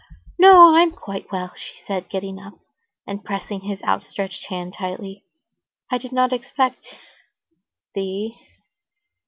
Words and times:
"No, 0.39 0.73
I'm 0.75 0.89
quite 0.93 1.31
well," 1.31 1.51
she 1.55 1.77
said, 1.85 2.09
getting 2.09 2.39
up 2.39 2.55
and 3.05 3.23
pressing 3.23 3.61
his 3.61 3.83
outstretched 3.83 4.45
hand 4.45 4.73
tightly. 4.73 5.25
"I 5.91 5.99
did 5.99 6.11
not 6.11 6.33
expect... 6.33 6.97
thee." 7.93 8.35